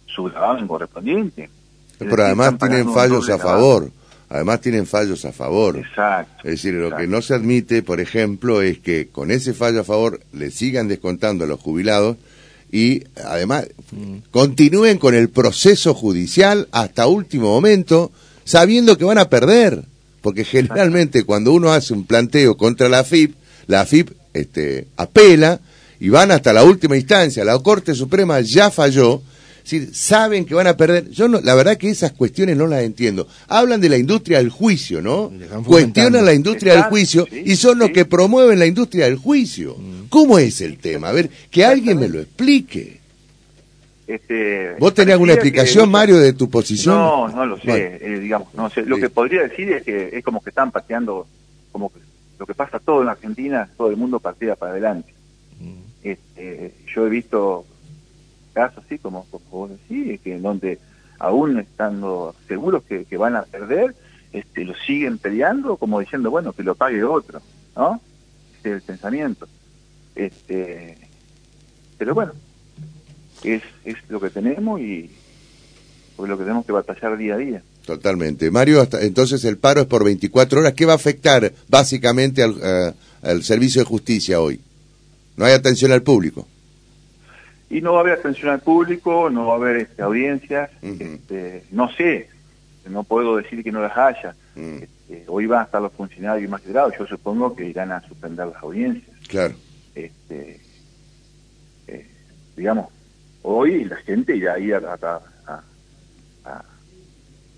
su 0.08 0.24
gravamen 0.24 0.68
correspondiente. 0.68 1.50
Pero 1.98 2.24
además 2.24 2.58
tienen 2.58 2.92
fallos 2.94 3.30
a 3.30 3.38
favor. 3.38 3.90
Además 4.34 4.62
tienen 4.62 4.86
fallos 4.86 5.24
a 5.26 5.32
favor. 5.32 5.78
Exacto. 5.78 6.40
Es 6.44 6.52
decir, 6.52 6.74
lo 6.74 6.96
que 6.96 7.08
no 7.08 7.22
se 7.22 7.36
admite, 7.36 7.84
por 7.84 8.02
ejemplo, 8.02 8.62
es 8.62 8.80
que 8.80 9.08
con 9.08 9.32
ese 9.32 9.54
fallo 9.54 9.82
a 9.82 9.84
favor 9.84 10.20
le 10.34 10.52
sigan 10.52 10.88
descontando 10.88 11.46
a 11.46 11.48
los 11.48 11.60
jubilados 11.60 12.18
y 12.72 13.04
además 13.24 13.68
continúen 14.32 14.98
con 14.98 15.14
el 15.14 15.30
proceso 15.30 15.94
judicial 15.94 16.68
hasta 16.72 17.06
último 17.06 17.50
momento 17.50 18.12
sabiendo 18.44 18.98
que 18.98 19.06
van 19.06 19.20
a 19.20 19.30
perder 19.30 19.84
porque 20.24 20.46
generalmente 20.46 21.26
cuando 21.26 21.52
uno 21.52 21.74
hace 21.74 21.94
un 21.94 22.06
planteo 22.06 22.56
contra 22.56 22.88
la 22.88 23.00
AFIP, 23.00 23.36
la 23.68 23.82
AFIP 23.82 24.10
este, 24.34 24.88
apela 24.96 25.60
y 26.00 26.08
van 26.10 26.32
hasta 26.32 26.54
la 26.54 26.64
última 26.64 26.96
instancia, 26.96 27.44
la 27.44 27.60
Corte 27.60 27.94
Suprema 27.94 28.40
ya 28.40 28.72
falló, 28.72 29.22
saben 29.92 30.46
que 30.46 30.54
van 30.54 30.68
a 30.68 30.76
perder. 30.76 31.10
Yo 31.10 31.28
no, 31.28 31.40
la 31.42 31.56
verdad 31.56 31.78
que 31.78 31.90
esas 31.90 32.12
cuestiones 32.12 32.58
no 32.58 32.68
las 32.68 32.84
entiendo. 32.84 33.28
Hablan 33.48 33.82
de 33.82 33.90
la 33.90 33.98
industria 33.98 34.40
del 34.40 34.50
juicio, 34.50 35.02
¿no? 35.02 35.32
Cuestionan 35.66 36.26
la 36.26 36.34
industria 36.34 36.74
del 36.74 36.84
juicio 36.84 37.28
y 37.32 37.56
son 37.56 37.80
los 37.80 37.92
que 37.92 38.06
promueven 38.06 38.60
la 38.60 38.66
industria 38.66 39.06
del 39.06 39.18
juicio. 39.18 39.76
Mm. 39.78 40.08
¿Cómo 40.10 40.38
es 40.38 40.62
el 40.62 40.78
tema? 40.78 41.10
A 41.10 41.12
ver, 41.12 41.30
que 41.50 41.66
alguien 41.66 42.00
me 42.00 42.10
lo 42.10 42.20
explique. 42.20 43.00
Este, 44.06 44.76
¿Vos 44.80 44.94
tenés 44.94 45.14
alguna 45.14 45.34
explicación, 45.34 45.90
Mario, 45.90 46.20
de 46.20 46.34
tu 46.34 46.50
posición? 46.50 46.96
No, 46.96 47.30
no 47.30 47.46
lo 47.46 47.58
sé, 47.60 48.00
eh, 48.02 48.20
digamos, 48.20 48.54
no 48.54 48.70
sé. 48.70 48.82
Lo 48.86 48.98
que 48.98 49.10
podría 49.10 49.44
decir 49.44 49.72
es 49.72 49.84
que 49.84 50.10
es 50.12 50.24
como 50.24 50.44
que 50.44 50.50
están 50.50 50.72
pateando, 50.72 51.26
como 51.72 51.92
que 51.92 52.00
lo 52.38 52.46
que 52.46 52.54
pasa 52.54 52.80
todo 52.80 53.02
en 53.02 53.08
Argentina, 53.08 53.70
todo 53.78 53.90
el 53.90 53.96
mundo 53.96 54.20
partida 54.20 54.56
para 54.56 54.74
adelante. 54.74 55.14
Mm. 55.60 55.74
Este, 56.04 56.74
yo 56.94 57.08
he 57.08 57.10
visto 57.10 57.66
casos 58.54 58.84
así, 58.86 58.98
como, 58.98 59.26
vos 59.52 59.70
decís, 59.70 60.20
que 60.22 60.36
en 60.36 60.42
donde 60.42 60.80
aún 61.20 61.60
estando 61.60 62.36
seguros 62.48 62.84
que, 62.84 63.18
van 63.18 63.36
a 63.36 63.44
perder, 63.44 63.96
este, 64.32 64.66
lo 64.66 64.74
siguen 64.76 65.18
peleando 65.18 65.78
como 65.78 66.00
diciendo, 66.00 66.32
bueno, 66.32 66.54
que 66.54 66.64
lo 66.64 66.76
pague 66.76 67.04
otro, 67.04 67.42
¿no? 67.76 68.02
Ese 68.60 68.70
es 68.70 68.76
el 68.76 68.82
pensamiento. 68.82 69.48
Este, 70.16 70.98
pero 71.98 72.14
bueno, 72.14 72.34
es, 73.44 73.64
es 73.86 73.98
lo 74.10 74.20
que 74.20 74.30
tenemos 74.30 74.80
y 74.80 75.10
por 76.16 76.30
lo 76.30 76.38
que 76.38 76.44
tenemos 76.44 76.66
que 76.66 76.72
batallar 76.72 77.18
día 77.18 77.36
a 77.36 77.38
día. 77.38 77.64
Totalmente. 77.86 78.50
Mario, 78.50 78.82
hasta, 78.82 79.02
entonces 79.02 79.44
el 79.46 79.58
paro 79.58 79.82
es 79.82 79.88
por 79.88 80.04
24 80.04 80.60
horas. 80.62 80.74
¿Qué 80.74 80.86
va 80.86 80.94
a 80.94 80.98
afectar 80.98 81.52
básicamente 81.68 82.44
al, 82.44 82.56
eh, 82.62 82.94
al 83.24 83.44
servicio 83.44 83.82
de 83.82 83.86
justicia 83.86 84.40
hoy? 84.40 84.60
No 85.36 85.46
hay 85.46 85.54
atención 85.54 85.92
al 85.92 86.04
público. 86.04 86.48
Y 87.74 87.82
no 87.82 87.94
va 87.94 88.00
a 88.00 88.02
haber 88.02 88.20
atención 88.20 88.52
al 88.52 88.60
público, 88.60 89.32
no 89.32 89.48
va 89.48 89.54
a 89.54 89.58
haber 89.58 89.78
este, 89.78 90.04
audiencias. 90.04 90.70
este, 90.82 91.64
no 91.72 91.92
sé, 91.92 92.30
no 92.88 93.04
puedo 93.04 93.38
decir 93.38 93.64
que 93.64 93.72
no 93.72 93.82
las 93.82 93.98
haya. 93.98 94.36
Mm. 94.56 94.84
este, 94.84 95.24
hoy 95.28 95.48
van 95.48 95.62
a 95.62 95.64
estar 95.64 95.82
los 95.82 95.92
funcionarios 95.94 96.50
magistrados, 96.52 96.94
yo 97.00 97.08
supongo 97.08 97.56
que 97.56 97.66
irán 97.66 97.92
a 97.92 98.02
suspender 98.08 98.46
las 98.46 98.62
audiencias. 98.62 99.18
Claro. 99.28 99.56
Este, 99.96 100.62
eh, 101.88 102.08
digamos, 102.56 102.90
hoy 103.42 103.86
la 103.86 103.96
gente 103.98 104.36
irá 104.36 104.54
a 104.54 104.60
ir 104.60 104.76
a, 104.76 104.94
a, 104.94 105.64
a, 106.46 106.64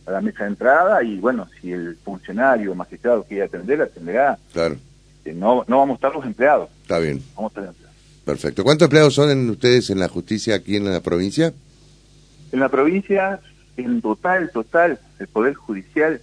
la 0.08 0.22
mesa 0.22 0.44
de 0.44 0.50
entrada 0.52 1.04
y 1.04 1.18
bueno, 1.20 1.50
si 1.60 1.74
el 1.74 1.98
funcionario 1.98 2.72
o 2.72 2.76
magistrado 2.76 3.24
quiere 3.24 3.44
atender, 3.44 3.82
atenderá. 3.82 4.38
Claro. 4.54 4.78
Este, 5.18 5.34
no, 5.34 5.66
no 5.68 5.80
vamos 5.80 5.96
a 5.96 5.98
estar 5.98 6.16
los 6.16 6.26
empleados. 6.26 6.70
Está 6.84 7.00
bien. 7.00 7.22
Vamos 7.36 7.52
a 7.52 7.60
estar 7.60 7.66
empleados. 7.66 7.85
Perfecto. 8.26 8.64
¿Cuántos 8.64 8.88
empleados 8.88 9.14
son 9.14 9.30
en 9.30 9.48
ustedes 9.50 9.92
en 9.92 10.00
la 10.00 10.08
justicia 10.08 10.56
aquí 10.56 10.76
en 10.76 10.86
la 10.86 11.00
provincia? 11.00 11.54
En 12.52 12.60
la 12.60 12.70
provincia, 12.70 13.40
en 13.78 14.02
total, 14.02 14.50
total, 14.52 15.00
el 15.20 15.28
Poder 15.28 15.54
Judicial, 15.54 16.20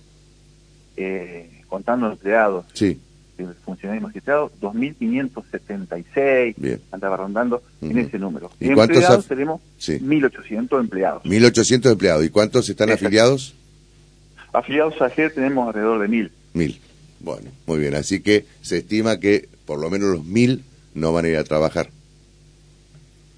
eh, 0.97 1.62
contando 1.68 2.11
empleados, 2.11 2.64
sí. 2.73 3.00
el 3.38 3.54
funcionario 3.64 4.02
magistrado, 4.02 4.50
2.576, 4.61 6.54
Bien. 6.56 6.80
andaba 6.90 7.16
rondando 7.16 7.62
en 7.80 7.97
ese 7.99 8.18
número. 8.18 8.50
¿Y 8.59 8.73
cuántos 8.73 8.97
empleados 8.97 9.26
tenemos? 9.26 9.61
Sí. 9.78 10.00
1.800 10.00 10.80
empleados. 10.80 11.23
1.800 11.25 11.92
empleados. 11.92 12.25
¿Y 12.25 12.30
cuántos 12.30 12.68
están 12.68 12.90
afiliados? 12.90 13.54
Afiliados 14.52 15.00
a 15.00 15.06
ayer 15.06 15.32
tenemos 15.32 15.68
alrededor 15.68 16.00
de 16.00 16.09
1.000. 16.09 16.30
1.000. 16.54 16.78
Bueno, 17.21 17.50
muy 17.66 17.78
bien. 17.78 17.94
Así 17.94 18.21
que 18.21 18.44
se 18.61 18.78
estima 18.78 19.21
que 19.21 19.49
por 19.64 19.78
lo 19.78 19.88
menos 19.88 20.09
los 20.09 20.25
1.000 20.25 20.62
no 20.94 21.12
van 21.12 21.25
a 21.25 21.28
ir 21.28 21.37
a 21.37 21.44
trabajar. 21.44 21.88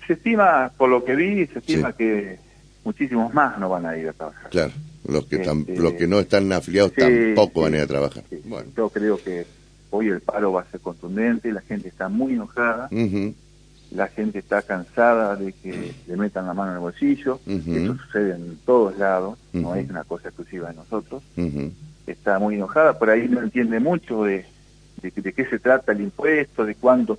Se 0.06 0.14
estima, 0.14 0.73
por 0.76 0.90
lo 0.90 1.04
que 1.04 1.14
vi, 1.14 1.46
se 1.46 1.61
estima 1.61 1.92
que 1.92 2.38
muchísimos 2.84 3.32
más 3.32 3.58
no 3.58 3.68
van 3.68 3.87
a 3.87 3.96
ir 3.96 4.08
a 4.08 4.12
trabajar. 4.12 4.50
Claro, 4.50 4.73
los 5.06 5.26
que, 5.26 5.37
este, 5.37 5.76
los 5.76 5.94
que 5.94 6.06
no 6.06 6.20
están 6.20 6.52
afiliados 6.52 6.92
tampoco 6.92 7.62
van 7.62 7.75
a 7.75 7.76
ir 7.78 7.82
a 7.82 7.87
trabajar. 7.87 8.25
Bueno. 8.44 8.70
Yo 8.76 8.88
creo 8.90 9.16
que 9.23 9.46
hoy 9.90 10.08
el 10.08 10.20
paro 10.20 10.52
va 10.52 10.62
a 10.62 10.70
ser 10.70 10.80
contundente, 10.80 11.52
la 11.52 11.62
gente 11.62 11.88
está 11.88 12.08
muy 12.08 12.34
enojada, 12.34 12.88
la 13.90 14.08
gente 14.08 14.40
está 14.40 14.62
cansada 14.62 15.37
de 15.37 15.52
que 15.52 15.94
le 16.06 16.16
metan 16.16 16.46
la 16.46 16.54
mano 16.54 16.73
en 16.73 16.76
el 16.76 16.80
bolsillo, 16.80 17.40
eso 17.46 17.96
sucede 17.96 18.34
en 18.34 18.58
todos 18.66 18.99
lados, 18.99 19.38
no 19.52 19.75
es 19.75 19.88
una 19.88 20.04
cosa 20.04 20.28
exclusiva 20.28 20.70
de 20.70 20.75
nosotros, 20.75 21.23
está 22.06 22.38
muy 22.38 22.56
enojada, 22.56 22.99
por 22.99 23.08
ahí 23.08 23.28
no 23.28 23.40
entiende 23.40 23.78
mucho 23.80 24.25
de, 24.25 24.44
de, 25.00 25.11
de 25.11 25.32
qué 25.32 25.46
se 25.46 25.58
trata 25.61 25.92
el 25.92 26.00
impuesto, 26.00 26.64
de 26.66 26.75
cuándo 26.75 27.18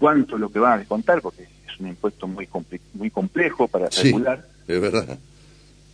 cuánto 0.00 0.34
es 0.34 0.40
lo 0.40 0.50
que 0.50 0.58
van 0.58 0.72
a 0.72 0.78
descontar, 0.78 1.20
porque 1.20 1.42
es 1.42 1.78
un 1.78 1.86
impuesto 1.86 2.26
muy 2.26 2.48
muy 2.94 3.10
complejo 3.10 3.68
para 3.68 3.88
regular. 3.88 4.44
Es 4.66 4.80
verdad. 4.80 5.18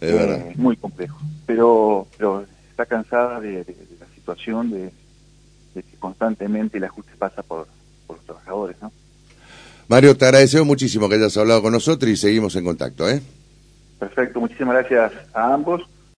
Es 0.00 0.10
eh, 0.10 0.14
verdad. 0.14 0.46
Muy 0.54 0.76
complejo. 0.76 1.18
Pero, 1.44 2.06
pero 2.16 2.46
está 2.70 2.86
cansada 2.86 3.40
de, 3.40 3.64
la 4.00 4.06
situación 4.14 4.70
de, 4.70 4.92
que 5.74 5.96
constantemente 5.98 6.78
el 6.78 6.84
ajuste 6.84 7.12
pasa 7.18 7.42
por, 7.42 7.66
por 8.06 8.16
los 8.16 8.24
trabajadores, 8.24 8.76
¿no? 8.80 8.92
Mario, 9.88 10.16
te 10.16 10.24
agradecemos 10.24 10.66
muchísimo 10.66 11.08
que 11.08 11.16
hayas 11.16 11.36
hablado 11.36 11.62
con 11.62 11.72
nosotros 11.72 12.10
y 12.10 12.16
seguimos 12.16 12.56
en 12.56 12.64
contacto, 12.64 13.08
¿eh? 13.08 13.20
Perfecto, 13.98 14.40
muchísimas 14.40 14.74
gracias 14.74 15.12
a 15.32 15.52
ambos 15.52 15.82